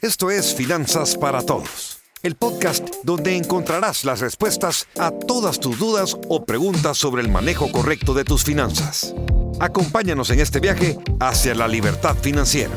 [0.00, 6.16] Esto es Finanzas para Todos, el podcast donde encontrarás las respuestas a todas tus dudas
[6.28, 9.12] o preguntas sobre el manejo correcto de tus finanzas.
[9.58, 12.74] Acompáñanos en este viaje hacia la libertad financiera.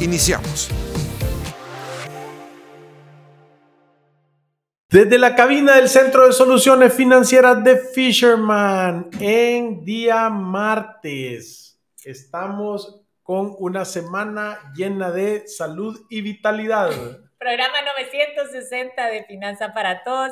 [0.00, 0.70] Iniciamos.
[4.88, 13.54] Desde la cabina del Centro de Soluciones Financieras de Fisherman, en día martes, estamos con
[13.58, 16.90] una semana llena de salud y vitalidad.
[17.38, 20.30] Programa 960 de Finanza para Todos.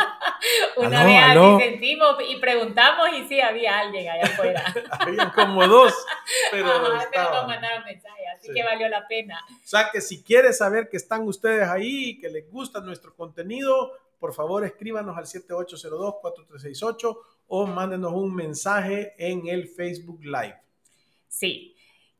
[0.77, 1.59] Una vez aló.
[1.59, 4.75] sentimos y preguntamos y sí había alguien allá afuera.
[4.99, 5.93] Habían como dos,
[6.51, 9.41] pero, Ajá, pero no mandaron mensaje, así que valió la pena.
[9.49, 13.15] O sea que si quieres saber que están ustedes ahí y que les gusta nuestro
[13.15, 20.59] contenido, por favor escríbanos al 7802-4368 o mándenos un mensaje en el Facebook Live.
[21.29, 21.74] Sí,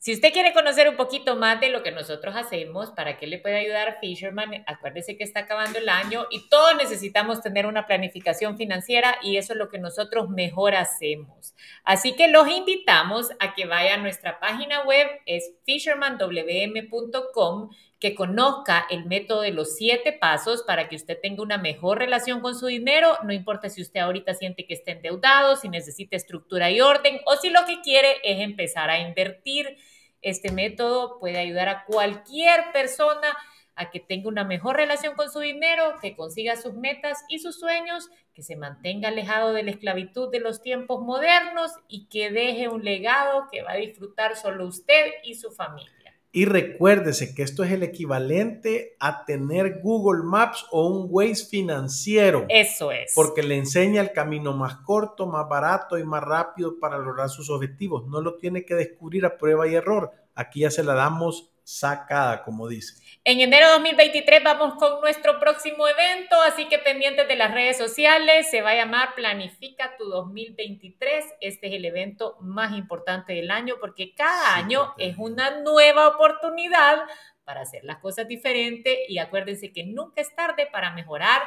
[0.05, 3.39] si usted quiere conocer un poquito más de lo que nosotros hacemos, para que le
[3.39, 7.87] pueda ayudar a Fisherman, acuérdese que está acabando el año y todos necesitamos tener una
[7.87, 11.55] planificación financiera y eso es lo que nosotros mejor hacemos.
[11.85, 18.87] Así que los invitamos a que vaya a nuestra página web, es fishermanwm.com, que conozca
[18.91, 22.67] el método de los siete pasos para que usted tenga una mejor relación con su
[22.67, 27.23] dinero, no importa si usted ahorita siente que está endeudado, si necesita estructura y orden
[27.25, 29.79] o si lo que quiere es empezar a invertir
[30.25, 33.37] este método puede ayudar a cualquier persona
[33.77, 37.59] a que tenga una mejor relación con su dinero, que consiga sus metas y sus
[37.59, 42.69] sueños, que se mantenga alejado de la esclavitud de los tiempos modernos y que deje
[42.69, 45.91] un legado que va a disfrutar solo usted y su familia.
[46.37, 52.45] Y recuérdese que esto es el equivalente a tener Google Maps o un Waze financiero.
[52.49, 53.13] Eso es.
[53.15, 57.51] Porque le enseña el camino más corto, más barato y más rápido para lograr sus
[57.51, 58.09] objetivos.
[58.09, 60.11] No lo tiene que descubrir a prueba y error.
[60.35, 63.03] Aquí ya se la damos sacada, como dice.
[63.25, 67.79] En enero de 2023 vamos con nuestro próximo evento, así que pendientes de las redes
[67.79, 71.25] sociales, se va a llamar Planifica tu 2023.
[71.41, 76.99] Este es el evento más importante del año porque cada año es una nueva oportunidad
[77.45, 81.43] para hacer las cosas diferentes y acuérdense que nunca es tarde para mejorar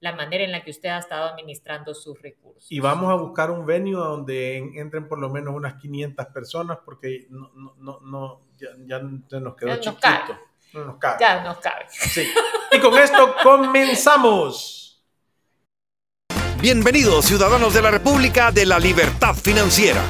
[0.00, 2.70] la manera en la que usted ha estado administrando sus recursos.
[2.70, 7.26] Y vamos a buscar un venue donde entren por lo menos unas 500 personas porque
[7.30, 10.00] no, no, no, ya, ya nos quedó ya chiquito.
[10.00, 10.38] Cabe.
[10.72, 11.16] No nos cabe.
[11.20, 11.86] Ya nos cabe.
[11.88, 12.28] Sí.
[12.70, 15.04] Y con esto comenzamos.
[16.60, 20.02] Bienvenidos ciudadanos de la República de la Libertad Financiera.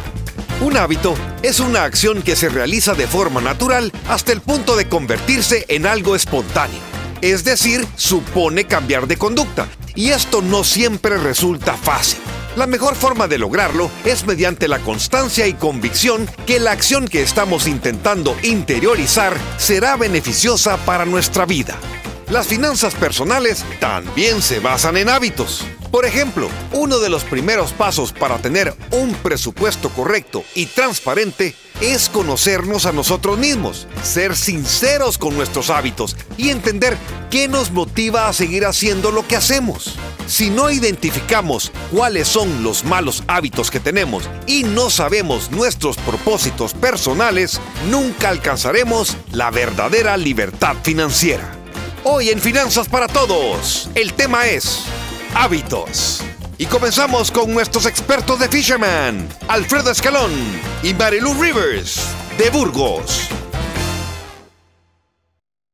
[0.61, 4.89] Un hábito es una acción que se realiza de forma natural hasta el punto de
[4.89, 6.98] convertirse en algo espontáneo.
[7.21, 9.69] Es decir, supone cambiar de conducta.
[9.95, 12.21] Y esto no siempre resulta fácil.
[12.57, 17.23] La mejor forma de lograrlo es mediante la constancia y convicción que la acción que
[17.23, 21.77] estamos intentando interiorizar será beneficiosa para nuestra vida.
[22.31, 25.65] Las finanzas personales también se basan en hábitos.
[25.91, 32.11] Por ejemplo, uno de los primeros pasos para tener un presupuesto correcto y transparente es
[32.11, 36.99] conocernos a nosotros mismos, ser sinceros con nuestros hábitos y entender
[37.31, 39.95] qué nos motiva a seguir haciendo lo que hacemos.
[40.27, 46.75] Si no identificamos cuáles son los malos hábitos que tenemos y no sabemos nuestros propósitos
[46.75, 47.61] personales,
[47.91, 51.51] nunca alcanzaremos la verdadera libertad financiera.
[52.05, 54.83] Hoy en Finanzas para Todos, el tema es
[55.35, 56.25] hábitos.
[56.59, 60.33] Y comenzamos con nuestros expertos de Fisherman, Alfredo Escalón
[60.83, 63.29] y Marilu Rivers, de Burgos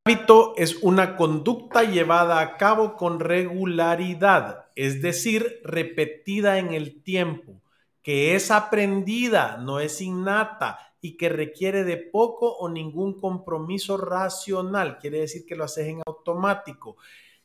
[0.07, 7.63] hábito es una conducta llevada a cabo con regularidad, es decir, repetida en el tiempo,
[8.03, 14.99] que es aprendida, no es innata y que requiere de poco o ningún compromiso racional,
[14.99, 16.97] quiere decir que lo haces en automático.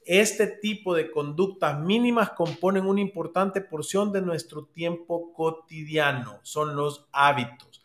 [0.06, 7.08] Este tipo de conductas mínimas componen una importante porción de nuestro tiempo cotidiano, son los
[7.12, 7.84] hábitos.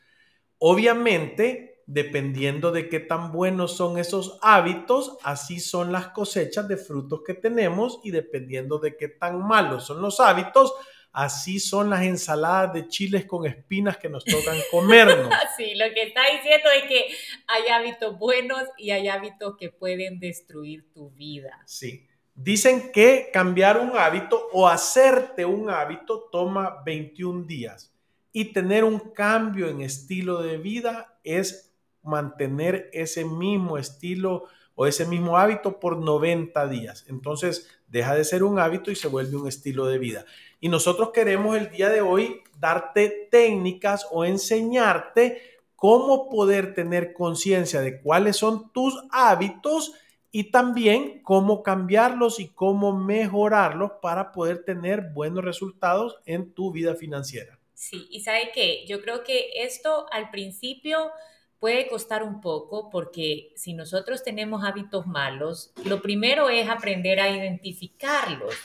[0.58, 7.22] Obviamente, dependiendo de qué tan buenos son esos hábitos, así son las cosechas de frutos
[7.26, 10.74] que tenemos y dependiendo de qué tan malos son los hábitos,
[11.16, 15.30] así son las ensaladas de chiles con espinas que nos tocan comernos.
[15.58, 17.06] sí, lo que está diciendo es que
[17.48, 21.64] hay hábitos buenos y hay hábitos que pueden destruir tu vida.
[21.66, 22.06] Sí.
[22.34, 27.94] Dicen que cambiar un hábito o hacerte un hábito toma 21 días
[28.34, 31.74] y tener un cambio en estilo de vida es
[32.04, 37.06] mantener ese mismo estilo o ese mismo hábito por 90 días.
[37.08, 40.26] Entonces deja de ser un hábito y se vuelve un estilo de vida.
[40.66, 47.82] Y nosotros queremos el día de hoy darte técnicas o enseñarte cómo poder tener conciencia
[47.82, 49.94] de cuáles son tus hábitos
[50.32, 56.96] y también cómo cambiarlos y cómo mejorarlos para poder tener buenos resultados en tu vida
[56.96, 57.60] financiera.
[57.76, 61.12] Sí, y sabe que yo creo que esto al principio
[61.60, 67.30] puede costar un poco porque si nosotros tenemos hábitos malos, lo primero es aprender a
[67.30, 68.56] identificarlos.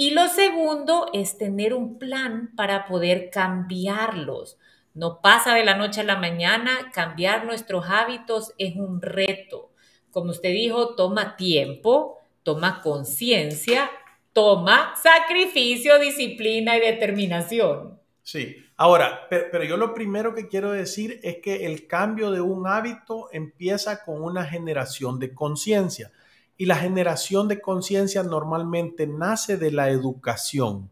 [0.00, 4.56] Y lo segundo es tener un plan para poder cambiarlos.
[4.94, 9.72] No pasa de la noche a la mañana, cambiar nuestros hábitos es un reto.
[10.12, 13.90] Como usted dijo, toma tiempo, toma conciencia,
[14.32, 17.98] toma sacrificio, disciplina y determinación.
[18.22, 22.68] Sí, ahora, pero, yo lo primero que quiero decir es que el cambio de un
[22.68, 26.12] hábito empieza con una generación de conciencia
[26.58, 30.90] y la generación de conciencia normalmente nace de la educación.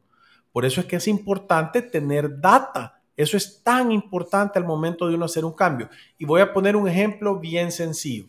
[0.53, 3.03] Por eso es que es importante tener data.
[3.17, 5.91] Eso es tan importante al momento de uno hacer un cambio.
[6.17, 8.27] Y voy a poner un ejemplo bien sencillo.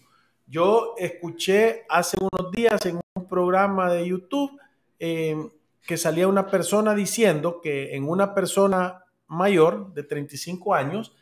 [0.47, 4.59] Yo escuché hace unos días en un programa de YouTube
[4.97, 5.37] eh,
[5.85, 11.15] que salía una persona diciendo que en una persona mayor de 35 años,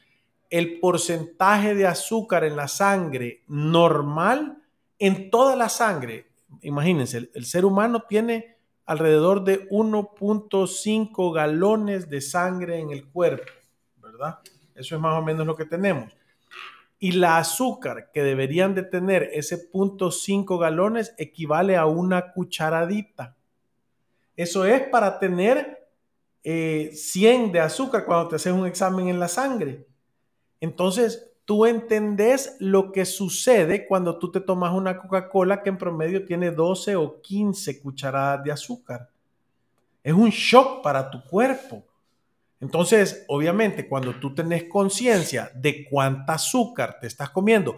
[0.49, 4.61] el porcentaje de azúcar en la sangre normal,
[4.99, 6.27] en toda la sangre,
[6.61, 13.51] imagínense, el, ser humano tiene alrededor de 1.5 galones de sangre en el cuerpo,
[13.97, 14.39] ¿verdad?
[14.73, 16.11] Eso es más o menos lo que tenemos.
[16.99, 23.35] Y la azúcar que deberían de tener ese 0.5 galones equivale a una cucharadita.
[24.35, 25.87] Eso es para tener
[26.43, 29.85] 100 eh, de azúcar cuando te haces un examen en la sangre.
[30.61, 36.25] Entonces, tú entendés lo que sucede cuando tú te tomas una Coca-Cola que en promedio
[36.25, 39.09] tiene 12 o 15 cucharadas de azúcar.
[40.03, 41.83] Es un shock para tu cuerpo.
[42.59, 47.77] Entonces, obviamente, cuando tú tenés conciencia de cuánta azúcar te estás comiendo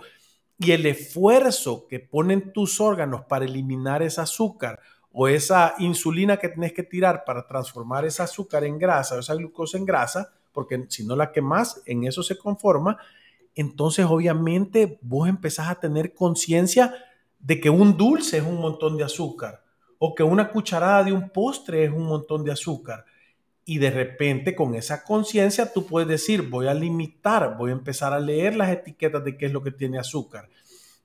[0.58, 4.80] y el esfuerzo que ponen tus órganos para eliminar ese azúcar
[5.12, 9.36] o esa insulina que tienes que tirar para transformar esa azúcar en grasa o esa
[9.36, 12.98] glucosa en grasa, porque si no la quemas, en eso se conforma,
[13.58, 16.94] entonces obviamente vos empezás a tener conciencia
[17.40, 19.64] de que un dulce es un montón de azúcar
[20.00, 23.06] o que una cucharada de un postre es un montón de azúcar.
[23.66, 28.14] Y de repente con esa conciencia tú puedes decir, voy a limitar, voy a empezar
[28.14, 30.50] a leer las etiquetas de qué es lo que tiene azúcar.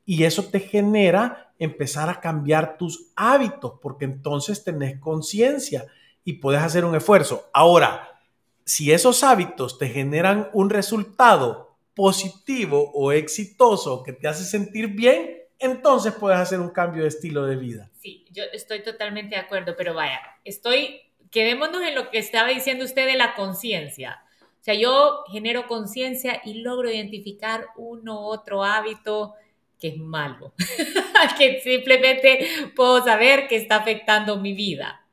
[0.04, 5.87] Y eso te genera empezar a cambiar tus hábitos, porque entonces tenés conciencia
[6.25, 7.49] y puedes hacer un esfuerzo.
[7.52, 8.20] Ahora,
[8.64, 15.42] si esos hábitos te generan un resultado positivo o exitoso que te hace sentir bien,
[15.58, 17.90] entonces puedes hacer un cambio de estilo de vida.
[18.00, 21.00] Sí, yo estoy totalmente de acuerdo, pero vaya, estoy,
[21.30, 24.22] quedémonos en lo que estaba diciendo usted de la conciencia.
[24.61, 29.34] O sea, yo genero conciencia y logro identificar uno u otro hábito
[29.80, 30.54] que es malo,
[31.38, 32.46] que simplemente
[32.76, 35.04] puedo saber que está afectando mi vida.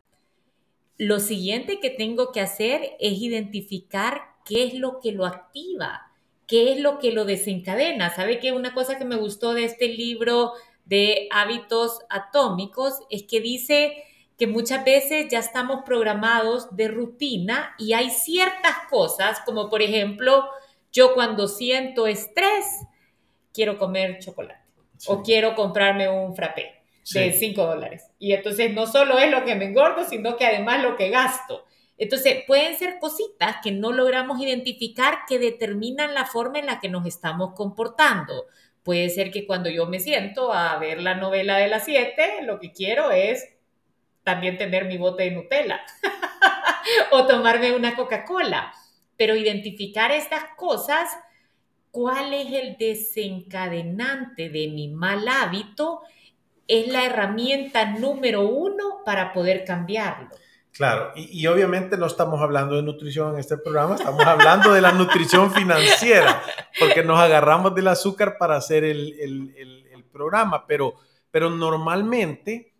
[0.97, 6.08] Lo siguiente que tengo que hacer es identificar qué es lo que lo activa,
[6.49, 8.13] qué es lo que lo desencadena.
[8.13, 10.53] ¿Sabe que una cosa que me gustó de este libro
[10.83, 14.03] de hábitos atómicos es que dice
[14.35, 20.49] que muchas veces ya estamos programados de rutina y hay ciertas cosas, como por ejemplo,
[20.91, 22.65] yo cuando siento estrés,
[23.53, 24.63] quiero comer chocolate
[25.07, 26.81] o quiero comprarme un frappé
[27.13, 28.07] de 5 dólares.
[28.17, 31.65] Y entonces no solo es lo que me engordo, sino que además lo que gasto.
[31.99, 36.87] Entonces pueden ser cositas que no logramos identificar que determinan la forma en la que
[36.87, 38.47] nos estamos comportando.
[38.83, 42.57] Puede ser que cuando yo me siento a ver la novela de las 7, lo
[42.59, 43.53] que quiero es
[44.23, 45.81] también tener mi bote de Nutella
[47.11, 48.71] o tomarme una Coca-Cola.
[49.17, 51.09] Pero identificar estas cosas
[51.91, 56.01] cuál es el desencadenante de mi mal hábito
[56.65, 60.29] es la herramienta número uno para poder cambiarlo.
[60.71, 64.91] Claro, y, obviamente no estamos hablando de nutrición en este programa, estamos hablando de la
[64.91, 66.41] nutrición financiera,
[66.79, 70.95] porque nos agarramos del azúcar para hacer el, el programa, pero,
[71.31, 72.73] pero normalmente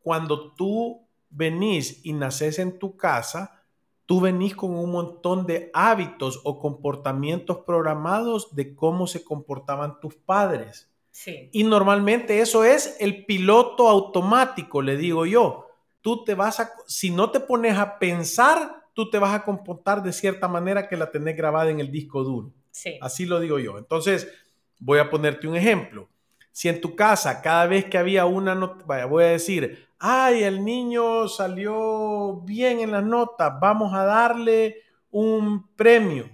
[0.00, 3.62] cuando tú venís y naces en tu casa,
[4.06, 10.14] tú venís con un montón de hábitos o comportamientos programados de cómo se comportaban tus
[10.14, 10.90] padres.
[11.10, 11.50] Sí.
[11.52, 15.67] Y normalmente eso es el piloto automático, le digo yo.
[16.00, 20.02] Tú te vas a, si no te pones a pensar, tú te vas a comportar
[20.02, 22.52] de cierta manera que la tenés grabada en el disco duro.
[22.70, 22.98] Sí.
[23.00, 23.78] Así lo digo yo.
[23.78, 24.28] Entonces,
[24.78, 26.08] voy a ponerte un ejemplo.
[26.52, 30.42] Si en tu casa, cada vez que había una nota, vaya, voy a decir, ay,
[30.42, 36.28] el niño salió bien en las notas, vamos a darle un premio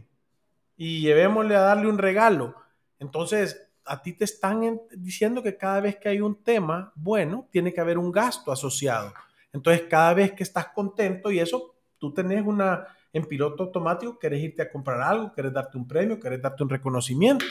[0.76, 2.54] y llevémosle a darle un regalo.
[2.98, 7.72] Entonces, a ti te están diciendo que cada vez que hay un tema, bueno, tiene
[7.72, 9.12] que haber un gasto asociado.
[9.54, 14.42] Entonces, cada vez que estás contento y eso, tú tenés una, en piloto automático, querés
[14.42, 17.46] irte a comprar algo, querés darte un premio, querés darte un reconocimiento.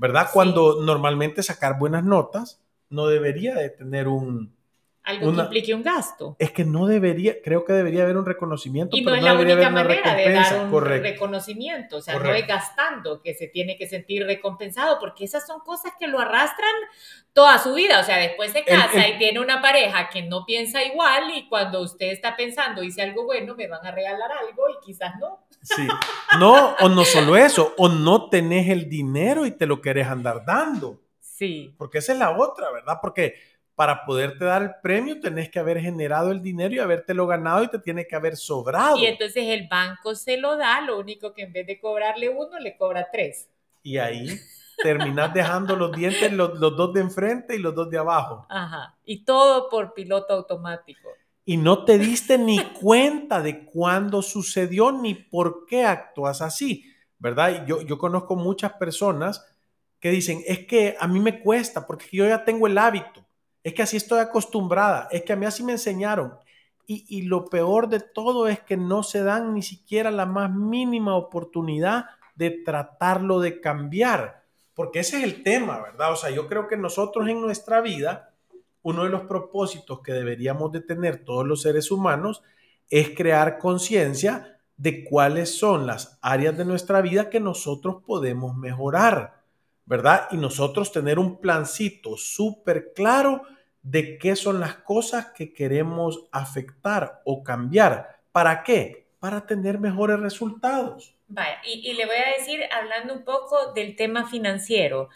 [0.00, 0.28] ¿verdad?
[0.32, 4.56] Cuando normalmente sacar buenas notas no debería de tener un...
[5.02, 6.36] Algo que implique un gasto.
[6.38, 8.96] Es que no debería, creo que debería haber un reconocimiento.
[8.96, 13.22] Y no es la única manera de dar un reconocimiento, o sea, no es gastando
[13.22, 16.74] que se tiene que sentir recompensado, porque esas son cosas que lo arrastran
[17.32, 20.82] toda su vida, o sea, después de casa y tiene una pareja que no piensa
[20.84, 24.84] igual y cuando usted está pensando, hice algo bueno, me van a regalar algo y
[24.84, 25.46] quizás no.
[25.62, 25.86] Sí.
[26.38, 30.44] No, o no solo eso, o no tenés el dinero y te lo querés andar
[30.44, 31.00] dando.
[31.20, 31.74] Sí.
[31.78, 32.98] Porque esa es la otra, ¿verdad?
[33.00, 33.34] Porque
[33.80, 37.68] para poderte dar el premio tenés que haber generado el dinero y habértelo ganado y
[37.68, 38.98] te tiene que haber sobrado.
[38.98, 42.58] Y entonces el banco se lo da, lo único que en vez de cobrarle uno,
[42.58, 43.48] le cobra tres.
[43.82, 44.38] Y ahí
[44.82, 48.46] terminás dejando los dientes, los, los dos de enfrente y los dos de abajo.
[48.50, 48.98] Ajá.
[49.06, 51.08] Y todo por piloto automático
[51.46, 56.84] y no te diste ni cuenta de cuándo sucedió ni por qué actúas así,
[57.18, 57.64] ¿verdad?
[57.66, 59.42] Yo, yo conozco muchas personas
[60.00, 63.24] que dicen, es que a mí me cuesta porque yo ya tengo el hábito,
[63.62, 66.34] es que así estoy acostumbrada, es que a mí así me enseñaron.
[66.86, 70.52] Y, y lo peor de todo es que no se dan ni siquiera la más
[70.52, 76.12] mínima oportunidad de tratarlo de cambiar, porque ese es el tema, ¿verdad?
[76.12, 78.34] O sea, yo creo que nosotros en nuestra vida,
[78.82, 82.42] uno de los propósitos que deberíamos de tener todos los seres humanos
[82.88, 89.39] es crear conciencia de cuáles son las áreas de nuestra vida que nosotros podemos mejorar,
[89.90, 90.28] ¿verdad?
[90.30, 93.42] Y nosotros tener un plancito súper claro
[93.82, 98.20] de qué son las cosas que queremos afectar o cambiar.
[98.30, 99.08] ¿Para qué?
[99.18, 101.16] Para tener mejores resultados.
[101.26, 105.08] Vaya, y, y le voy a decir, hablando un poco del tema financiero,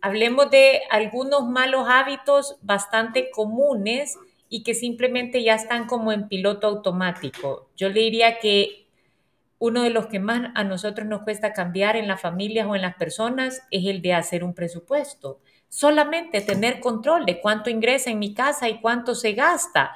[0.00, 6.66] hablemos de algunos malos hábitos bastante comunes y que simplemente ya están como en piloto
[6.66, 7.70] automático.
[7.76, 8.87] Yo le diría que
[9.58, 12.82] uno de los que más a nosotros nos cuesta cambiar en las familias o en
[12.82, 15.40] las personas es el de hacer un presupuesto.
[15.68, 19.92] Solamente tener control de cuánto ingresa en mi casa y cuánto se gasta.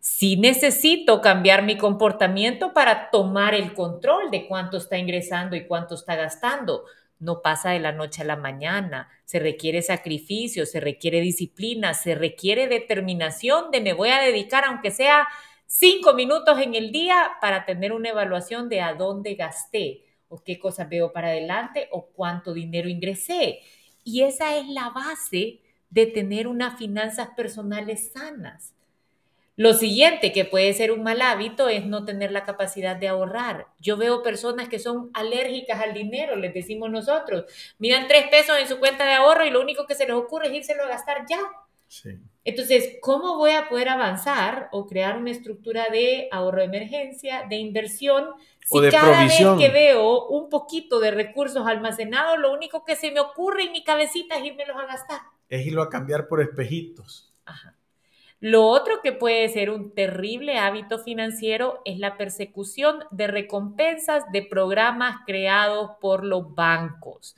[0.00, 5.94] Si necesito cambiar mi comportamiento para tomar el control de cuánto está ingresando y cuánto
[5.94, 6.84] está gastando
[7.20, 12.14] no pasa de la noche a la mañana, se requiere sacrificio, se requiere disciplina, se
[12.14, 15.26] requiere determinación de me voy a dedicar, aunque sea
[15.76, 20.56] cinco minutos en el día, para tener una evaluación de a dónde gasté o qué
[20.58, 23.58] cosas veo para adelante o cuánto dinero ingresé.
[24.04, 28.72] Y esa es la base de tener unas finanzas personales sanas.
[29.56, 33.66] Lo siguiente que puede ser un mal hábito es no tener la capacidad de ahorrar.
[33.80, 37.46] Yo veo personas que son alérgicas al dinero, les decimos nosotros.
[37.78, 40.48] Miran tres pesos en su cuenta de ahorro y lo único que se les ocurre
[40.48, 41.40] es írselo a gastar ya.
[42.44, 47.56] Entonces, ¿cómo voy a poder avanzar o crear una estructura de ahorro de emergencia, de
[47.56, 48.26] inversión,
[48.60, 53.20] si cada vez que veo un poquito de recursos almacenados, lo único que se me
[53.20, 55.20] ocurre en mi cabecita es irmelos a gastar?
[55.48, 57.32] Es irlo a cambiar por espejitos.
[57.46, 57.74] Ajá.
[58.40, 64.42] Lo otro que puede ser un terrible hábito financiero es la persecución de recompensas de
[64.42, 67.36] programas creados por los bancos.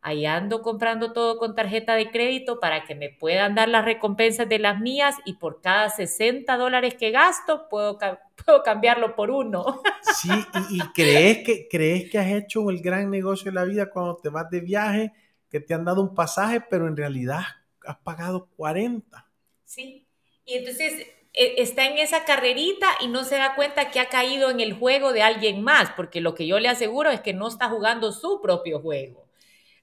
[0.00, 4.48] Ahí ando comprando todo con tarjeta de crédito para que me puedan dar las recompensas
[4.48, 7.98] de las mías y por cada 60 dólares que gasto puedo,
[8.44, 9.82] puedo cambiarlo por uno.
[10.02, 10.30] Sí,
[10.70, 14.16] y, y, crees, que, crees que has hecho el gran negocio de la vida cuando
[14.16, 15.12] te vas de viaje,
[15.50, 17.42] que te han dado un pasaje, pero en realidad
[17.84, 19.26] has pagado 40.
[19.64, 20.06] Sí,
[20.44, 24.50] y entonces e, está en esa carrerita y no se da cuenta que ha caído
[24.50, 27.48] en el juego de alguien más, porque lo que yo le aseguro es que no
[27.48, 29.27] está jugando su propio juego.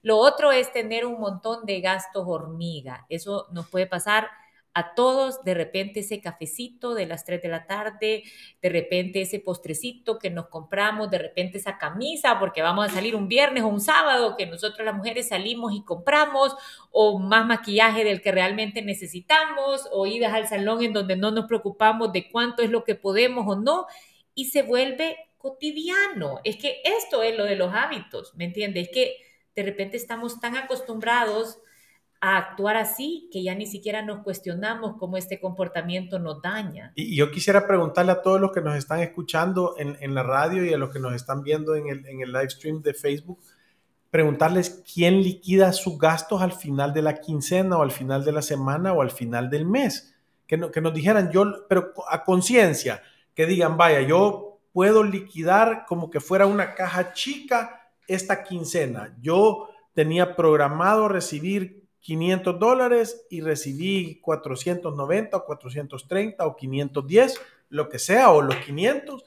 [0.06, 3.06] Lo otro es tener un montón de gastos hormiga.
[3.08, 4.28] Eso nos puede pasar
[4.72, 8.22] a todos de repente ese cafecito de las 3 de la tarde,
[8.62, 13.16] de repente ese postrecito que nos compramos, de repente esa camisa porque vamos a salir
[13.16, 16.54] un viernes o un sábado que nosotros las mujeres salimos y compramos,
[16.92, 21.46] o más maquillaje del que realmente necesitamos, o idas al salón en donde no nos
[21.46, 23.86] preocupamos de cuánto es lo que podemos o no,
[24.36, 26.38] y se vuelve cotidiano.
[26.44, 28.86] Es que esto es lo de los hábitos, ¿me entiendes?
[28.86, 29.25] Es que
[29.56, 31.58] de repente estamos tan acostumbrados
[32.20, 36.92] a actuar así que ya ni siquiera nos cuestionamos cómo este comportamiento nos daña.
[36.94, 40.72] Y yo quisiera preguntarle a todos los que nos están escuchando en, la radio y
[40.72, 43.40] a los que nos están viendo en el, en el live stream de Facebook,
[44.10, 48.42] preguntarles quién liquida sus gastos al final de la quincena o al final de la
[48.42, 50.14] semana o al final del mes.
[50.46, 53.02] Que, no, que nos dijeran yo, pero a conciencia,
[53.34, 59.16] que digan, vaya, yo puedo liquidar como que fuera una caja chica esta quincena.
[59.20, 67.98] Yo tenía programado recibir 500 dólares y recibí 490 o 430 o 510, lo que
[67.98, 69.24] sea, o los 500.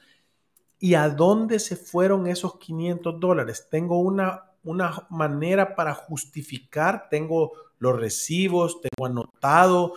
[0.79, 3.67] ¿Y a dónde se fueron esos 500 dólares?
[3.69, 9.93] Tengo una, una manera para justificar, tengo los recibos, tengo anotado,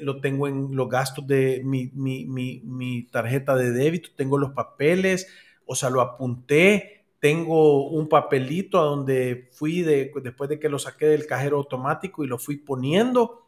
[0.00, 4.52] lo tengo en los gastos de mi, mi, mi, mi tarjeta de débito, tengo los
[4.52, 5.28] papeles,
[5.66, 6.93] o sea, lo apunté,
[7.24, 12.22] tengo un papelito a donde fui de, después de que lo saqué del cajero automático
[12.22, 13.46] y lo fui poniendo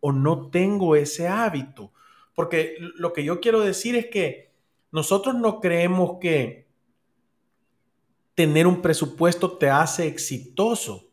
[0.00, 1.92] o no tengo ese hábito.
[2.34, 4.50] Porque lo que yo quiero decir es que
[4.92, 6.68] nosotros no creemos que
[8.34, 11.10] tener un presupuesto te hace exitoso,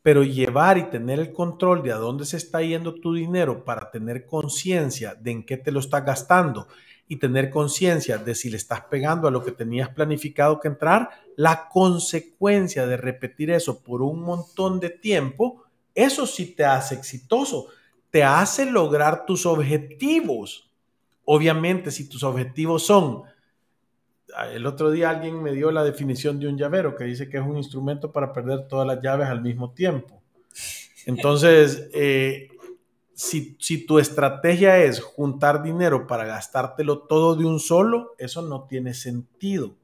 [0.00, 3.90] pero llevar y tener el control de a dónde se está yendo tu dinero para
[3.90, 6.68] tener conciencia de en qué te lo estás gastando
[7.08, 11.10] y tener conciencia de si le estás pegando a lo que tenías planificado que entrar,
[11.36, 17.68] la consecuencia de repetir eso por un montón de tiempo, eso sí te hace exitoso,
[18.10, 20.70] te hace lograr tus objetivos.
[21.24, 23.22] Obviamente, si tus objetivos son,
[24.36, 27.38] ah, el otro día alguien me dio la definición de un llavero que dice que
[27.38, 30.22] es un instrumento para perder todas las llaves al mismo tiempo.
[31.06, 32.48] Entonces, eh,
[33.22, 38.94] si, tu estrategia es juntar dinero para gastártelo todo de un solo, eso no tiene
[38.94, 39.76] sentido.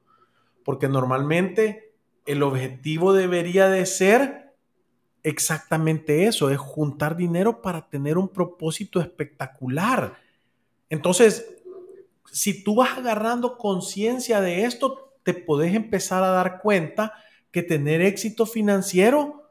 [0.64, 1.95] Porque normalmente
[2.26, 4.57] el objetivo debería de ser
[5.22, 10.16] exactamente eso, es juntar dinero para tener un propósito espectacular.
[10.90, 11.46] Entonces,
[12.33, 17.14] si tú vas agarrando conciencia de esto, te podés empezar a dar cuenta
[17.53, 19.47] que tener éxito financiero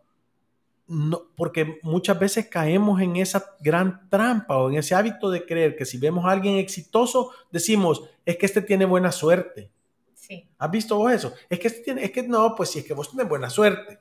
[0.87, 5.75] no, porque muchas veces caemos en esa gran trampa o en ese hábito de creer
[5.75, 9.69] que si vemos a alguien exitoso, decimos, es que este tiene buena suerte.
[10.13, 10.47] Sí.
[10.57, 11.33] ¿Has visto vos eso?
[11.49, 13.99] Es que este tiene, es que no, pues si es que vos tienes buena suerte.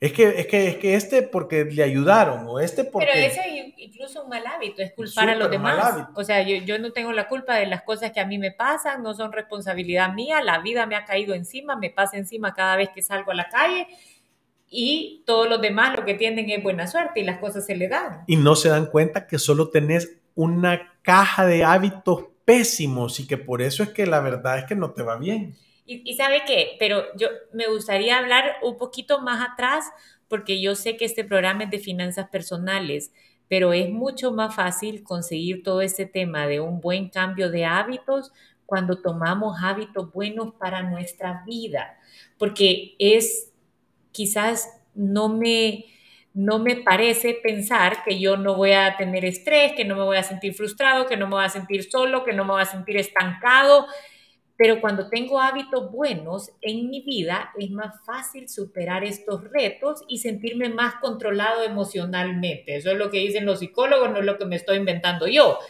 [0.00, 3.08] Es que, es que, es que este porque le ayudaron o este porque...
[3.12, 6.08] Pero ese es incluso un mal hábito, es culpar a los demás.
[6.14, 8.52] O sea, yo, yo no tengo la culpa de las cosas que a mí me
[8.52, 12.76] pasan, no son responsabilidad mía, la vida me ha caído encima, me pasa encima cada
[12.76, 13.88] vez que salgo a la calle
[14.70, 17.88] y todos los demás lo que tienen es buena suerte y las cosas se le
[17.88, 18.24] dan.
[18.26, 23.38] Y no se dan cuenta que solo tenés una caja de hábitos pésimos y que
[23.38, 25.56] por eso es que la verdad es que no te va bien.
[25.90, 29.86] Y, sabe qué, pero yo me gustaría hablar un poquito más atrás
[30.28, 33.10] porque yo sé que este programa es de finanzas personales,
[33.48, 38.32] pero es mucho más fácil conseguir todo este tema de un buen cambio de hábitos
[38.66, 41.98] cuando tomamos hábitos buenos para nuestra vida,
[42.36, 43.47] porque es
[44.12, 45.86] quizás no me,
[46.34, 50.16] no me parece pensar que yo no voy a tener estrés, que no me voy
[50.16, 52.66] a sentir frustrado, que no me voy a sentir solo, que no me voy a
[52.66, 53.86] sentir estancado.
[54.56, 60.18] Pero cuando tengo hábitos buenos en mi vida, es más fácil superar estos retos y
[60.18, 62.74] sentirme más controlado emocionalmente.
[62.74, 65.60] Eso es lo que dicen los psicólogos, no es lo que me estoy inventando yo.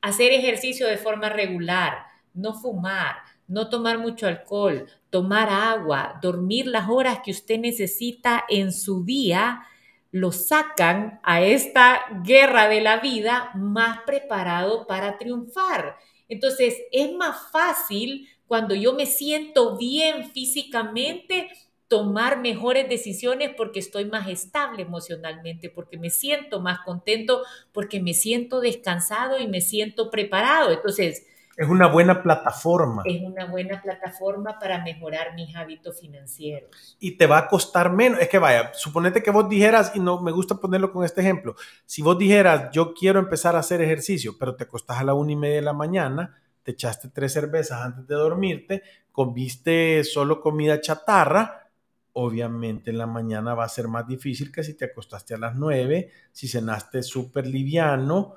[0.00, 3.16] Hacer ejercicio de forma regular, no fumar,
[3.50, 9.66] no tomar mucho alcohol, tomar agua, dormir las horas que usted necesita en su día,
[10.12, 15.96] lo sacan a esta guerra de la vida más preparado para triunfar.
[16.28, 21.50] Entonces, es más fácil cuando yo me siento bien físicamente
[21.88, 28.14] tomar mejores decisiones porque estoy más estable emocionalmente, porque me siento más contento, porque me
[28.14, 30.70] siento descansado y me siento preparado.
[30.70, 31.26] Entonces,
[31.60, 33.02] es una buena plataforma.
[33.04, 36.96] Es una buena plataforma para mejorar mis hábitos financieros.
[36.98, 38.18] Y te va a costar menos.
[38.18, 41.56] Es que vaya, suponete que vos dijeras, y no me gusta ponerlo con este ejemplo,
[41.84, 45.32] si vos dijeras, yo quiero empezar a hacer ejercicio, pero te costás a la una
[45.32, 50.80] y media de la mañana, te echaste tres cervezas antes de dormirte, comiste solo comida
[50.80, 51.68] chatarra,
[52.14, 55.54] obviamente en la mañana va a ser más difícil que si te acostaste a las
[55.56, 58.36] nueve, si cenaste súper liviano,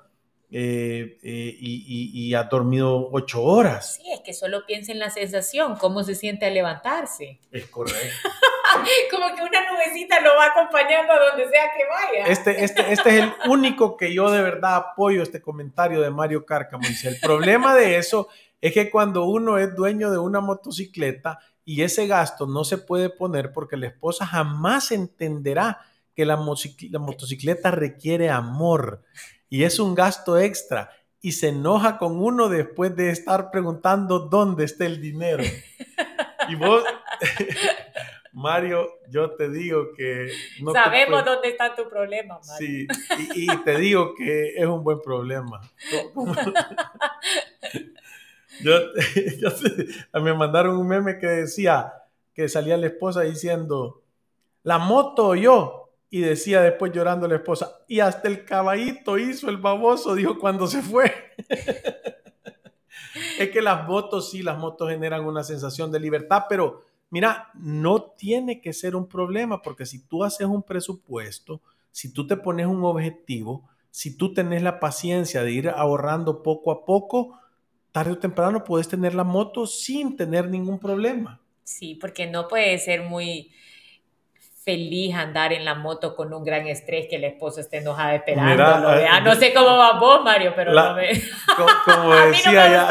[0.55, 3.95] eh, eh, y, y, ha dormido ocho horas.
[3.95, 7.39] Sí, es que solo piensa en la sensación, cómo se siente al levantarse.
[7.51, 7.97] Es correcto.
[9.11, 12.27] Como que una nubecita lo va acompañando a donde sea que vaya.
[12.27, 16.45] Este, este, este es el único que yo de verdad apoyo este comentario de Mario
[16.45, 16.87] Cárcamo.
[16.87, 18.27] Dice, el problema de eso
[18.61, 23.09] es que cuando uno es dueño de una motocicleta y ese gasto no se puede
[23.09, 25.79] poner porque la esposa jamás entenderá
[26.15, 29.03] que la, motocicleta requiere amor
[29.53, 30.89] y es un gasto extra
[31.21, 35.43] y se enoja con uno después de estar preguntando dónde está el dinero.
[36.49, 36.83] Y vos,
[38.33, 40.29] Mario, yo te digo que...
[40.59, 42.57] No Sabemos dónde está tu problema, Mario.
[42.57, 42.85] Sí,
[43.33, 45.61] y, te digo que es un buen problema.
[48.61, 48.73] yo,
[50.21, 51.93] me mandaron un meme que decía
[52.33, 54.03] que salía la esposa diciendo,
[54.63, 55.82] la moto yo,
[56.13, 60.67] y decía después llorando la esposa, y hasta el caballito hizo el baboso, dijo cuando
[60.67, 61.11] se fue.
[63.39, 68.11] es que las motos, sí, las motos generan una sensación de libertad, pero mira, no
[68.15, 72.67] tiene que ser un problema, porque si tú haces un presupuesto, si tú te pones
[72.67, 77.39] un objetivo, si tú tenés la paciencia de ir ahorrando poco a poco,
[77.91, 81.41] tarde o temprano puedes tener la moto sin tener ningún problema.
[81.63, 83.49] Sí, porque no puede ser muy
[84.63, 88.93] feliz andar en la moto con un gran estrés que la esposa esté enojada esperando.
[88.93, 91.09] Eh, no sé cómo va vos, Mario, pero no me...
[91.85, 92.89] Como, decía,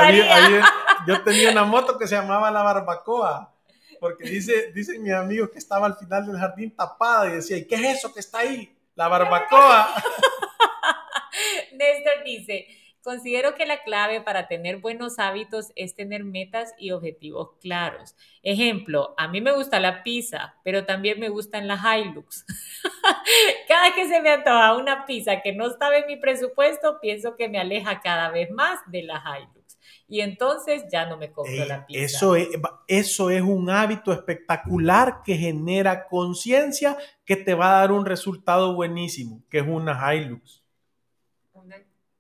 [1.06, 3.52] yo tenía una moto que se llamaba la barbacoa,
[4.00, 7.66] porque dice, dicen mis amigos que estaba al final del jardín tapada y decía, ¿y
[7.66, 8.76] qué es eso que está ahí?
[8.94, 9.94] La barbacoa.
[11.72, 12.66] Néstor dice,
[13.02, 18.14] Considero que la clave para tener buenos hábitos es tener metas y objetivos claros.
[18.44, 22.44] Ejemplo, a mí me gusta la pizza, pero también me gustan las Hilux.
[23.68, 27.48] cada que se me antoja una pizza que no estaba en mi presupuesto, pienso que
[27.48, 29.78] me aleja cada vez más de la Hilux.
[30.06, 32.04] Y entonces ya no me compro la pizza.
[32.04, 32.48] Eso es,
[32.86, 38.74] eso es un hábito espectacular que genera conciencia que te va a dar un resultado
[38.74, 40.61] buenísimo, que es una Hilux.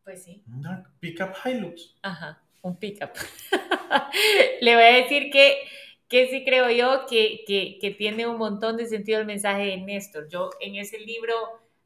[0.04, 0.42] Pues sí.
[0.46, 1.94] Una pickup Hilux.
[2.02, 3.10] Ajá, un pickup.
[4.60, 5.58] Le voy a decir que,
[6.08, 9.76] que sí creo yo que, que, que, tiene un montón de sentido el mensaje de
[9.76, 10.28] Néstor.
[10.28, 11.34] Yo en ese libro,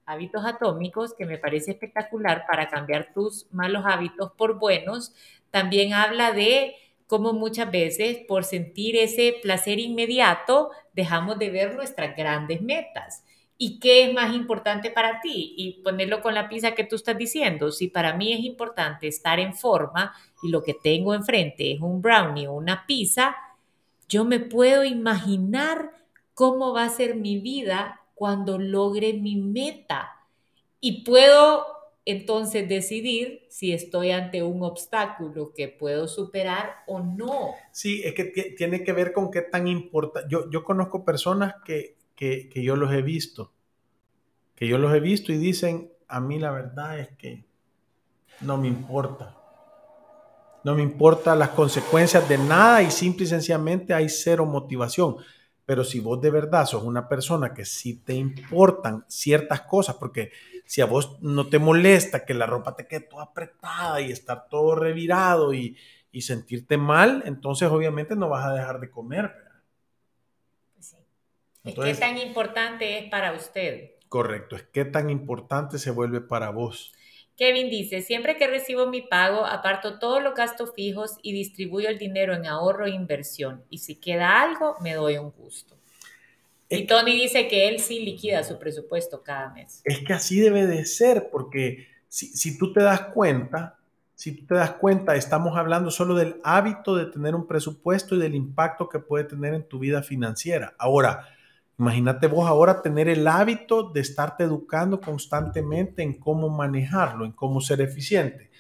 [0.07, 5.15] Hábitos Atómicos, que me parece espectacular para cambiar tus malos hábitos por buenos,
[5.51, 6.75] también habla de
[7.07, 13.25] cómo muchas veces por sentir ese placer inmediato dejamos de ver nuestras grandes metas.
[13.59, 15.55] ¿Y qué es más importante para ti?
[15.57, 17.73] Y ponerlo con la pizza que tú estás diciendo.
[17.73, 22.03] Si para mí es importante estar en forma y lo que tengo enfrente es un
[22.03, 23.37] brownie o una pizza,
[24.09, 25.91] yo me puedo imaginar
[26.35, 30.11] cómo va a ser mi vida cuando logre mi meta.
[30.81, 31.67] Y puedo
[32.05, 37.55] entonces decidir si estoy ante un obstáculo que puedo superar o no.
[37.73, 38.25] Sí, es que
[38.57, 40.29] tiene que ver con qué tan importante.
[40.31, 43.53] Yo, yo conozco personas que que, yo los he visto,
[44.57, 47.45] que yo los he visto y dicen, a mí la verdad es que
[48.41, 49.37] no me importa.
[50.65, 55.17] No me importa las consecuencias de nada y simple y sencillamente hay cero motivación.
[55.65, 60.33] Pero si vos de verdad sos una persona que sí te importan ciertas cosas, porque
[60.65, 64.49] si a vos no te molesta que la ropa te quede toda apretada y estar
[64.49, 65.77] todo revirado y,
[66.11, 69.46] y sentirte mal, entonces obviamente no vas a dejar de comer.
[71.75, 73.91] ¿Qué tan importante es para usted?
[74.09, 76.93] Correcto, es qué tan importante se vuelve para vos.
[77.37, 81.99] Kevin dice, siempre que recibo mi pago, aparto todos los gastos fijos y distribuyo el
[81.99, 83.63] dinero en ahorro e inversión.
[83.69, 85.77] Y si queda algo, me doy un gusto.
[86.71, 89.83] y Tony dice que él sí liquida su presupuesto cada mes.
[89.85, 93.79] Es que así debe de ser, porque si, si tú te das cuenta,
[94.15, 98.19] si tú te das cuenta, estamos hablando solo del hábito de tener un presupuesto y
[98.19, 100.75] del impacto que puede tener en tu vida financiera.
[100.79, 101.29] Ahora,
[101.79, 107.61] Imagínate vos ahora tener el hábito de estarte educando constantemente en cómo manejarlo, en cómo
[107.61, 108.51] ser eficiente.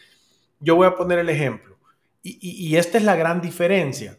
[0.60, 1.76] Yo voy a poner el ejemplo.
[2.22, 4.18] Y, esta es la gran diferencia.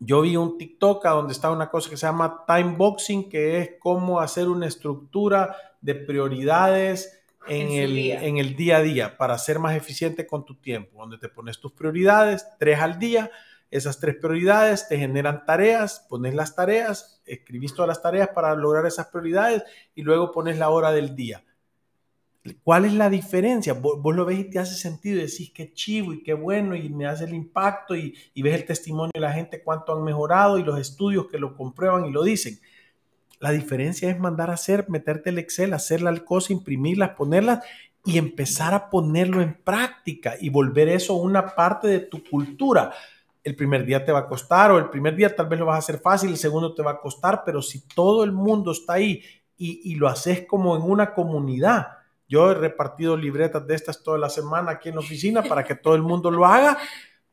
[0.00, 3.70] Yo vi un TikTok donde está una cosa que se llama time boxing, que es
[3.78, 9.60] cómo hacer una estructura de prioridades en, el, en el día a día para ser
[9.60, 13.30] más eficiente con tu tiempo, donde te pones tus prioridades, tres al día,
[13.70, 18.86] esas tres prioridades te generan tareas, pones las tareas, escribís todas las tareas para lograr
[18.86, 19.62] esas prioridades
[19.94, 21.44] y luego pones la hora del día.
[22.62, 23.74] ¿Cuál es la diferencia?
[23.74, 27.06] Vos, lo ves y te hace sentido decís qué chivo y qué bueno y me
[27.06, 30.64] hace el impacto y, y ves el testimonio de la gente cuánto han mejorado y
[30.64, 32.58] los estudios que lo comprueban y lo dicen.
[33.40, 37.64] La diferencia es mandar a hacer, meterte el Excel, hacer la cosa, imprimirlas, ponerlas
[38.04, 42.92] y empezar a ponerlo en práctica y volver eso una parte de tu cultura
[43.44, 45.76] el primer día te va a costar o el primer día tal vez lo vas
[45.76, 48.94] a hacer fácil, el segundo te va a costar, pero si todo el mundo está
[48.94, 49.22] ahí
[49.56, 51.88] y, lo haces como en una comunidad,
[52.28, 55.74] yo he repartido libretas de estas toda la semana aquí en la oficina para que
[55.74, 56.78] todo el mundo lo haga,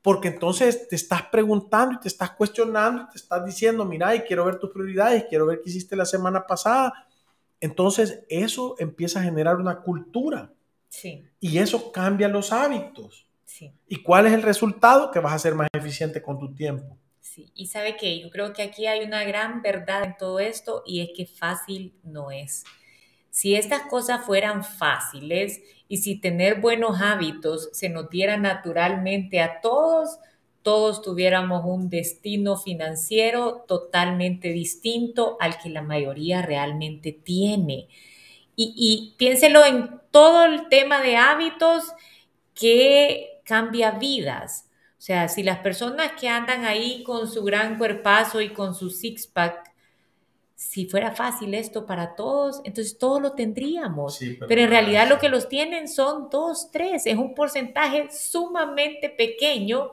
[0.02, 4.22] porque entonces te estás preguntando y te estás cuestionando y te estás diciendo, mira, y
[4.22, 7.08] quiero ver tus prioridades, quiero ver qué hiciste la semana pasada.
[7.60, 10.52] Entonces eso empieza a generar una cultura.
[10.90, 11.28] Sí.
[11.40, 13.25] Y eso cambia los hábitos.
[13.46, 13.72] Sí.
[13.88, 15.12] ¿Y cuál es el resultado?
[15.12, 16.98] Que vas a ser más eficiente con tu tiempo.
[17.22, 20.84] Sí, y sabe que yo creo que aquí hay una gran verdad en todo esto
[20.86, 22.64] y es que fácil no es.
[23.30, 29.60] Si estas cosas fueran fáciles y si tener buenos hábitos se nos diera naturalmente a
[29.60, 30.20] todos,
[30.62, 37.90] todos tuviéramos un destino financiero totalmente distinto al que la mayoría realmente tiene.
[38.56, 41.92] Y, y piénselo en todo el tema de hábitos
[42.54, 44.70] que cambia vidas.
[44.98, 48.90] O sea, si las personas que andan ahí con su gran cuerpazo y con su
[48.90, 49.72] six-pack,
[50.56, 54.16] si fuera fácil esto para todos, entonces todos lo tendríamos.
[54.16, 57.06] Sí, pero, en realidad lo que los tienen son dos, tres.
[57.06, 59.92] Es un porcentaje sumamente pequeño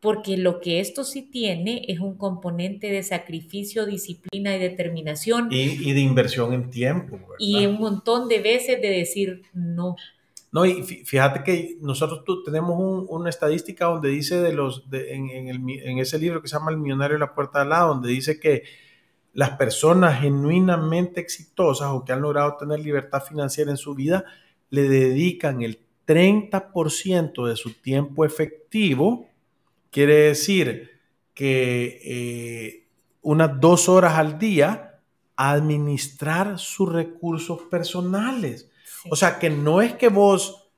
[0.00, 5.88] porque lo que esto sí tiene es un componente de sacrificio, disciplina y determinación Y,
[5.88, 7.18] y de inversión en tiempo.
[7.18, 7.34] ¿verdad?
[7.38, 9.96] y un montón de veces de decir no.
[10.52, 15.30] No, y fí- fíjate que nosotros tenemos un- una estadística donde dice de los, en,
[15.30, 17.88] en el ese libro que se llama El millonario de la puerta de al lado,
[17.94, 18.64] donde dice que
[19.34, 24.24] las personas genuinamente exitosas o que han logrado tener libertad financiera en su vida
[24.70, 29.28] le dedican el 30% de su tiempo efectivo,
[29.90, 30.90] quiere decir
[31.34, 32.88] que eh,
[33.22, 35.00] unas dos horas al día
[35.36, 38.69] a administrar sus recursos personales.
[39.08, 40.69] O sea, que no es que vos,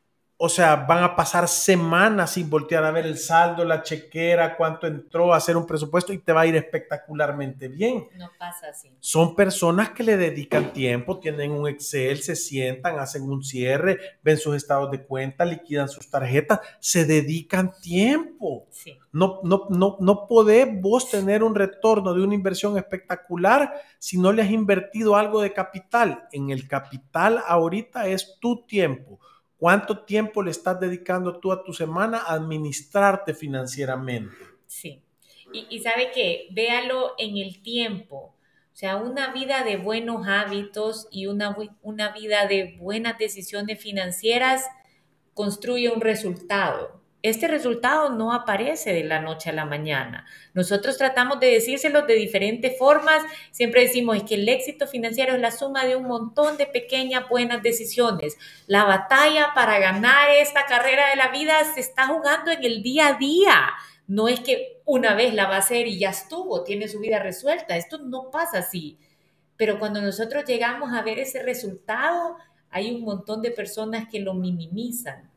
[0.44, 4.88] o sea, van a pasar semanas sin voltear a ver el saldo, la chequera, cuánto
[4.88, 8.08] entró, hacer un presupuesto y te va a ir espectacularmente bien.
[8.16, 8.90] no pasa así.
[8.98, 14.36] Son personas que le dedican tiempo, tienen un Excel, se sientan, hacen un cierre, ven
[14.36, 18.66] sus estados de cuenta, liquidan sus tarjetas, se dedican tiempo.
[18.72, 18.98] Sí.
[19.12, 24.32] No, no, no, no podés vos tener un retorno de una inversión espectacular si no
[24.32, 26.26] le has invertido algo de capital.
[26.32, 29.20] En el capital ahorita es tu tiempo.
[29.62, 34.34] ¿Cuánto tiempo le estás dedicando tú a tu semana a administrarte financieramente?
[34.66, 35.04] Sí.
[35.52, 38.16] Y, sabe que véalo en el tiempo.
[38.16, 44.64] O sea, una vida de buenos hábitos y una, una vida de buenas decisiones financieras
[45.32, 47.00] construye un resultado.
[47.22, 50.26] Este resultado no aparece de la noche a la mañana.
[50.54, 53.22] Nosotros tratamos de decírselo de diferentes formas.
[53.52, 57.28] Siempre decimos es que el éxito financiero es la suma de un montón de pequeñas
[57.28, 58.36] buenas decisiones.
[58.66, 63.06] La batalla para ganar esta carrera de la vida se está jugando en el día
[63.08, 63.70] a día.
[64.08, 67.20] No es que una vez la va a hacer y ya estuvo, tiene su vida
[67.20, 67.76] resuelta.
[67.76, 68.98] Esto no pasa así.
[69.56, 72.36] Pero cuando nosotros llegamos a ver ese resultado,
[72.68, 75.31] hay un montón de personas que lo minimizan.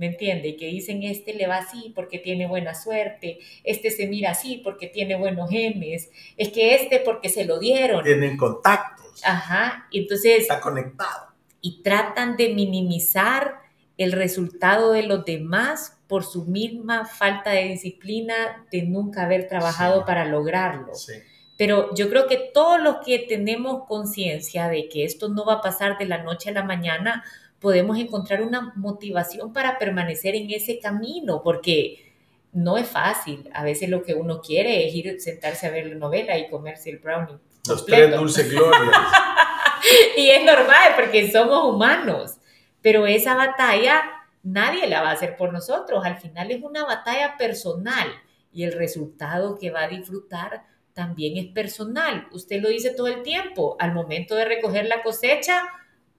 [0.00, 0.48] ¿Me entiende?
[0.48, 4.62] Y que dicen, este le va así porque tiene buena suerte, este se mira así
[4.64, 8.02] porque tiene buenos genes, es que este porque se lo dieron.
[8.02, 11.26] Tienen contactos, Ajá, entonces, está conectado.
[11.60, 13.56] y tratan de minimizar
[13.98, 19.98] el resultado de los demás por su misma falta de disciplina de nunca haber trabajado
[20.00, 20.04] Sí.
[20.06, 20.94] para lograrlo.
[20.94, 21.12] Sí.
[21.58, 25.60] Pero yo creo que todos los que tenemos conciencia de que esto no va a
[25.60, 27.22] pasar de la noche a la mañana,
[27.60, 32.12] podemos encontrar una motivación para permanecer en ese camino, porque
[32.52, 33.48] no es fácil.
[33.54, 36.90] A veces lo que uno quiere es ir, sentarse a ver la novela y comerse
[36.90, 37.38] el brownie.
[37.68, 38.06] Los completo.
[38.06, 38.96] tres dulces glorias.
[40.16, 42.36] Y es normal porque somos humanos,
[42.82, 44.02] pero esa batalla
[44.42, 46.04] nadie la va a hacer por nosotros.
[46.04, 48.08] Al final es una batalla personal
[48.52, 52.28] y el resultado que va a disfrutar también es personal.
[52.32, 53.76] Usted lo dice todo el tiempo.
[53.78, 55.62] Al momento de recoger la cosecha,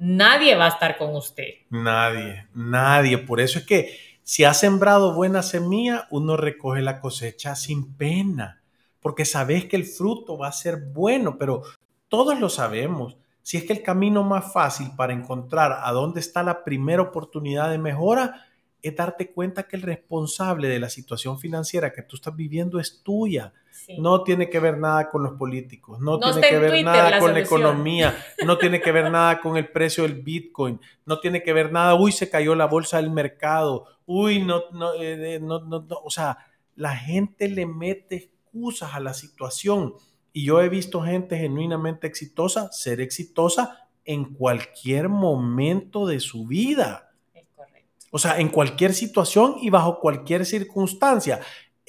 [0.02, 1.50] nadie va a estar con usted.
[1.70, 3.20] Nadie, nadie.
[3.20, 8.62] Por eso es que si ha sembrado buena semilla, uno recoge la cosecha sin pena,
[9.00, 11.62] porque sabes que el fruto va a ser bueno, pero
[12.08, 13.16] todos lo sabemos.
[13.44, 17.70] Si es que el camino más fácil para encontrar a dónde está la primera oportunidad
[17.70, 18.48] de mejora
[18.82, 23.04] es darte cuenta que el responsable de la situación financiera que tú estás viviendo es
[23.04, 23.54] tuya.
[23.72, 23.98] Sí.
[24.00, 27.10] No tiene que ver nada con los políticos, no, No tiene que ver Twitter nada
[27.10, 31.20] la con la economía, no tiene que ver nada con el precio del Bitcoin, no
[31.20, 35.36] tiene que ver nada, uy, se cayó la bolsa del mercado, uy, no, no, eh,
[35.36, 36.00] eh, no, no, no.
[36.04, 36.38] o sea,
[36.76, 39.96] la gente le mete excusas a la situación
[40.34, 47.14] y yo he visto gente genuinamente exitosa ser exitosa en cualquier momento de su vida.
[47.34, 48.06] Es correcto.
[48.12, 51.42] O sea, en cualquier situación y bajo cualquier circunstancia.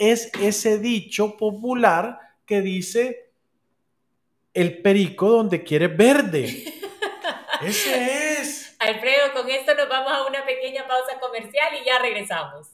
[0.03, 3.31] Es ese dicho popular que dice
[4.53, 6.65] el perico donde quiere verde.
[7.62, 8.75] Ese es.
[8.81, 12.67] Alfredo, con esto nos vamos a una pequeña pausa comercial y ya regresamos.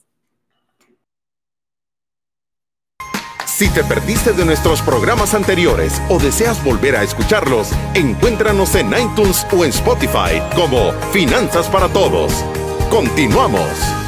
[3.44, 9.46] Si te perdiste de nuestros programas anteriores o deseas volver a escucharlos, encuéntranos en iTunes
[9.52, 12.32] o en Spotify como Finanzas para Todos.
[12.88, 14.07] Continuamos.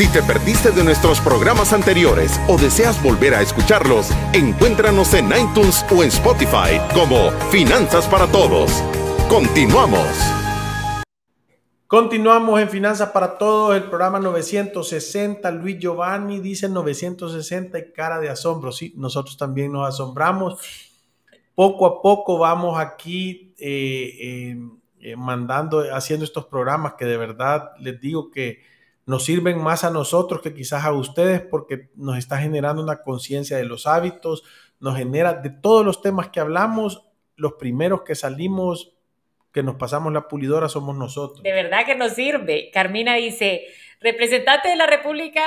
[0.00, 5.84] Si te perdiste de nuestros programas anteriores o deseas volver a escucharlos, encuéntranos en iTunes
[5.94, 8.82] o en Spotify como Finanzas para Todos.
[9.28, 10.08] Continuamos.
[11.86, 15.50] Continuamos en Finanzas para Todos, el programa 960.
[15.50, 18.72] Luis Giovanni dice 960 y cara de asombro.
[18.72, 20.62] Sí, nosotros también nos asombramos.
[21.54, 24.58] Poco a poco vamos aquí eh, eh,
[25.00, 28.69] eh, mandando, haciendo estos programas que de verdad les digo que
[29.06, 33.56] nos sirven más a nosotros que quizás a ustedes porque nos está generando una conciencia
[33.56, 34.44] de los hábitos,
[34.78, 38.96] nos genera de todos los temas que hablamos, los primeros que salimos,
[39.52, 41.42] que nos pasamos la pulidora somos nosotros.
[41.42, 42.70] De verdad que nos sirve.
[42.72, 43.66] Carmina dice,
[44.00, 45.42] representante de la República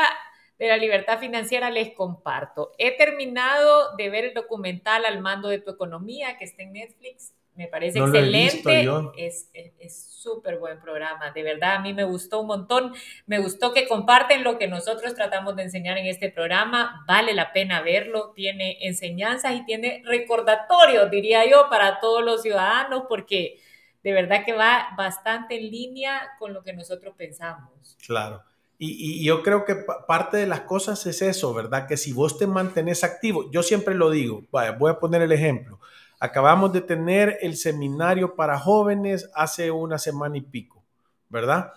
[0.60, 2.72] de la Libertad Financiera, les comparto.
[2.78, 7.34] He terminado de ver el documental Al mando de tu economía que está en Netflix
[7.56, 8.88] me parece excelente.
[9.16, 11.32] Es súper buen programa.
[11.32, 12.94] De verdad, a mí me gustó un montón.
[13.26, 17.04] Me gustó que comparten lo que nosotros tratamos de enseñar en este programa.
[17.08, 18.32] Vale la pena verlo.
[18.36, 23.60] Tiene enseñanzas y tiene recordatorios, diría yo, para todos los ciudadanos, porque
[24.04, 27.98] de verdad que va bastante en línea con lo que nosotros pensamos.
[28.06, 28.44] Claro.
[28.80, 29.76] Y, y, yo creo que
[30.08, 31.88] parte de las cosas es eso, ¿verdad?
[31.88, 35.80] Que si vos te mantenés activo, yo siempre lo digo, voy a poner el ejemplo.
[36.24, 40.82] Acabamos de tener el seminario para jóvenes hace una semana y pico,
[41.28, 41.74] ¿verdad?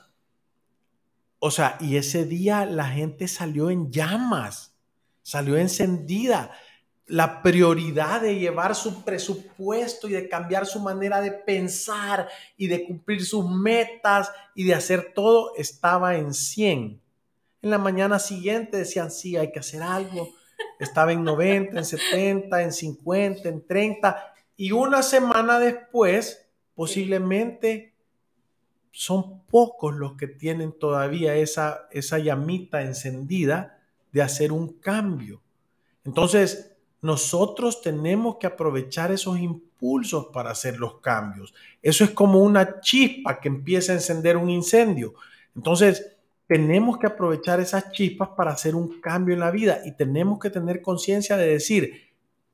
[1.41, 4.73] O sea, y ese día la gente salió en llamas,
[5.23, 6.53] salió encendida.
[7.07, 12.85] La prioridad de llevar su presupuesto y de cambiar su manera de pensar y de
[12.85, 17.03] cumplir sus metas y de hacer todo estaba en 100.
[17.63, 20.29] En la mañana siguiente decían, sí, hay que hacer algo.
[20.79, 27.95] Estaba en 90, en 70, en 50, en 30 y una semana después, posiblemente
[28.91, 33.79] son pocos los que tienen todavía esa, esa llamita encendida
[34.13, 35.43] de hacer un cambio.
[36.05, 41.53] Entonces, nosotros tenemos que aprovechar esos impulsos para hacer los cambios.
[41.83, 45.15] Eso es como una chispa que empieza a encender un incendio.
[45.55, 46.17] Entonces,
[46.47, 50.49] tenemos que aprovechar esas chispas para hacer un cambio en la vida y tenemos que
[50.49, 52.06] tener conciencia de decir,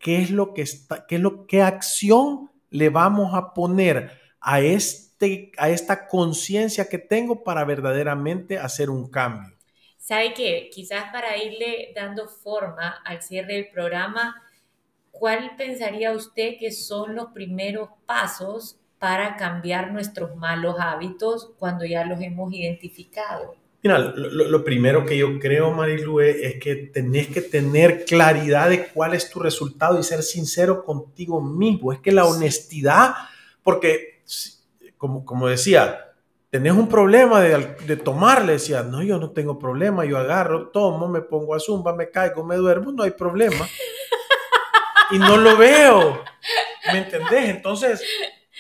[0.03, 4.11] qué es lo que está, qué es lo, qué acción le vamos a poner
[4.41, 9.57] a, este, a esta conciencia que tengo para verdaderamente hacer un cambio.
[9.97, 10.69] ¿Sabe qué?
[10.75, 14.43] Quizás para irle dando forma al cierre del programa,
[15.13, 22.05] ¿cuál pensaría usted que son los primeros pasos para cambiar nuestros malos hábitos cuando ya
[22.05, 23.62] los hemos identificado?
[23.83, 29.13] Mira, lo, primero que yo creo, Marilu, es que tenés que tener claridad de cuál
[29.13, 31.93] es tu resultado y ser sincero contigo mismo.
[31.93, 33.15] Es que la honestidad,
[33.65, 34.23] porque,
[34.97, 36.13] como, como decía,
[36.51, 40.69] tenés un problema de, de tomar, le decía, no, yo no tengo problema, yo agarro,
[40.69, 43.69] tomo, me pongo a zumba, me caigo, me duermo, no hay problema.
[45.11, 46.23] y no lo veo,
[46.93, 47.49] ¿me entendés?
[47.49, 48.01] Entonces,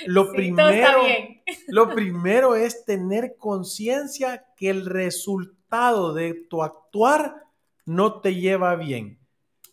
[0.06, 1.02] lo, primero,
[1.68, 7.44] lo primero es tener conciencia que el resultado de tu actuar
[7.84, 9.18] no te lleva bien.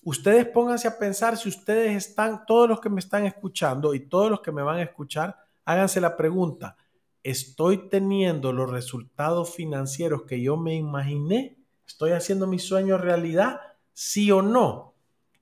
[0.03, 4.31] Ustedes pónganse a pensar si ustedes están, todos los que me están escuchando y todos
[4.31, 6.77] los que me van a escuchar, háganse la pregunta,
[7.21, 11.57] ¿estoy teniendo los resultados financieros que yo me imaginé?
[11.85, 13.59] ¿Estoy haciendo mi sueño realidad?
[13.93, 14.93] ¿Sí o no?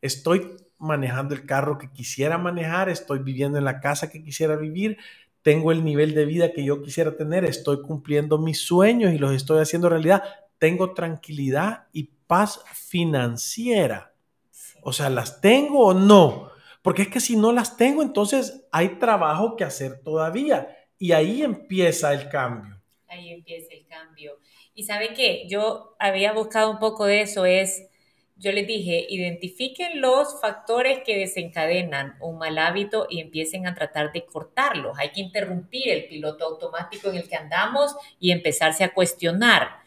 [0.01, 4.97] ¿Estoy manejando el carro que quisiera manejar, estoy viviendo en la casa que quisiera vivir,
[5.47, 9.33] tengo el nivel de vida que yo quisiera tener, estoy cumpliendo mis sueños y los
[9.33, 10.21] estoy haciendo realidad,
[10.57, 14.13] tengo tranquilidad y paz financiera.
[14.81, 16.51] O sea, ¿las tengo o no?
[16.81, 20.67] Porque es que si no las tengo, entonces hay trabajo que hacer todavía
[20.99, 22.81] y ahí empieza el cambio.
[23.07, 24.39] Ahí empieza el cambio.
[24.73, 27.87] Y sabe qué, yo había buscado un poco de eso, es
[28.39, 34.11] yo les dije, identifiquen los factores que desencadenan un mal hábito y empiecen a tratar
[34.11, 34.97] de cortarlos.
[34.99, 39.79] Hay que interrumpir el piloto automático en el que andamos y empezarse a cuestionar.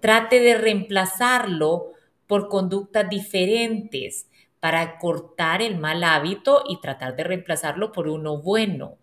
[0.00, 1.92] Trate de reemplazarlo
[2.26, 4.28] por conductas diferentes
[4.60, 8.96] para cortar el mal hábito y tratar de reemplazarlo por uno bueno.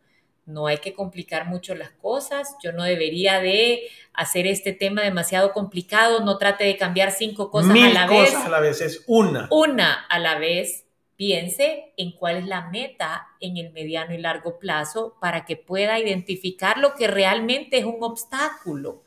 [0.45, 2.55] No hay que complicar mucho las cosas.
[2.63, 6.19] Yo no debería de hacer este tema demasiado complicado.
[6.23, 8.29] No trate de cambiar cinco cosas a la vez.
[8.29, 9.47] cosas a la vez, es una.
[9.51, 10.85] Una a la vez.
[11.15, 15.97] Piense en cuál es la meta en el mediano y largo plazo para que pueda
[15.97, 19.03] identificar lo que realmente es un obstáculo.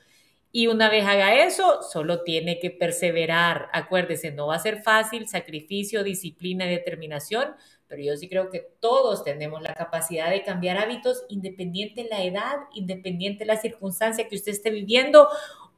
[0.51, 3.69] Y una vez haga eso, solo tiene que perseverar.
[3.73, 7.55] Acuérdese, no va a ser fácil, sacrificio, disciplina y determinación,
[7.89, 12.23] pero yo sí creo que todos tenemos la capacidad de cambiar hábitos independiente de la
[12.23, 15.29] edad, independiente de la circunstancia que usted esté viviendo.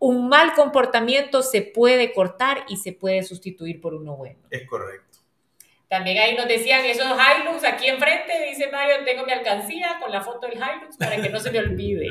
[0.01, 4.41] Un mal comportamiento se puede cortar y se puede sustituir por uno bueno.
[4.51, 5.11] Es correcto.
[5.91, 10.21] También ahí nos decían esos Hilux aquí enfrente, dice Mario, tengo mi alcancía con la
[10.21, 12.11] foto del Hilux para que no se me olvide.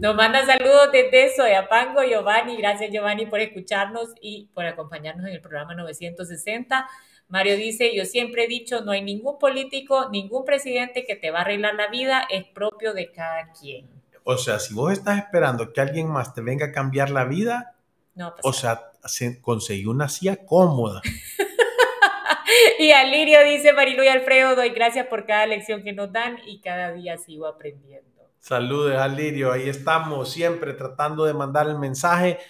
[0.00, 2.56] Nos manda saludos desde Soyapango, Giovanni.
[2.56, 6.88] Gracias Giovanni por escucharnos y por acompañarnos en el programa 960.
[7.32, 11.38] Mario dice, yo siempre he dicho, no hay ningún político, ningún presidente que te va
[11.38, 13.88] a arreglar la vida, es propio de cada quien.
[14.22, 17.74] O sea, si vos estás esperando que alguien más te venga a cambiar la vida,
[18.14, 18.92] no, o sea,
[19.40, 21.00] conseguí una silla cómoda.
[22.78, 26.60] y Alirio dice, Marilu y Alfredo, doy gracias por cada lección que nos dan y
[26.60, 28.28] cada día sigo aprendiendo.
[28.40, 29.52] Saludos, Alirio.
[29.52, 32.40] Ahí estamos siempre tratando de mandar el mensaje.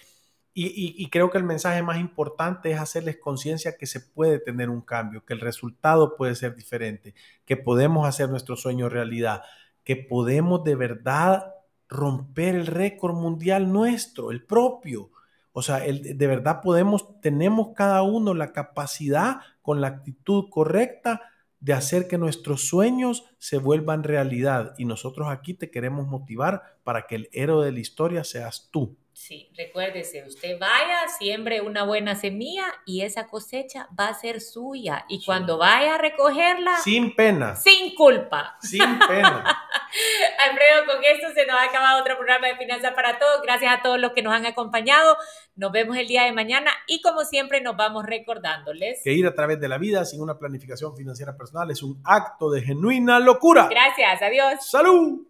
[0.55, 4.83] Y, creo que el mensaje más importante es hacerles conciencia que se puede tener un
[4.83, 7.15] cambio, que el resultado puede ser diferente,
[7.47, 9.43] que podemos hacer nuestro sueño realidad,
[9.83, 11.55] que podemos de verdad
[11.89, 15.11] romper el récord mundial nuestro, el propio.
[15.53, 21.23] O sea, de verdad podemos, tenemos cada uno la capacidad con la actitud correcta
[21.61, 24.75] de hacer que nuestros sueños se vuelvan realidad.
[24.79, 28.99] Y nosotros aquí te queremos motivar para que el héroe de la historia seas tú.
[29.23, 35.05] Sí, recuérdese, usted vaya, siembre una buena semilla y esa cosecha va a ser suya.
[35.09, 36.77] Y cuando vaya a recogerla...
[36.79, 37.55] Sin pena.
[37.55, 38.57] Sin culpa.
[38.61, 39.45] Sin pena.
[40.45, 43.43] Alfredo, con esto se nos ha acabado otro programa de Finanzas para Todos.
[43.45, 45.17] Gracias a todos los que nos han acompañado.
[45.55, 49.37] Nos vemos el día de mañana y como siempre nos vamos recordándoles que ir a
[49.37, 53.69] través de la vida sin una planificación financiera personal es un acto de genuina locura.
[53.71, 54.69] Gracias, adiós.
[54.69, 55.29] Salud.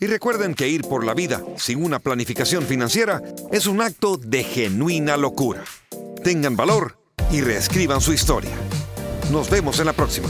[0.00, 3.20] Y recuerden que ir por la vida sin una planificación financiera
[3.50, 5.64] es un acto de genuina locura.
[6.22, 6.98] Tengan valor
[7.32, 8.54] y reescriban su historia.
[9.32, 10.28] Nos vemos en la próxima.